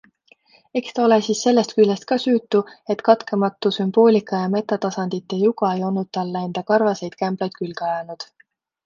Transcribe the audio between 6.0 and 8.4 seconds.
talle enda karvaseid kämblaid külge ajanud.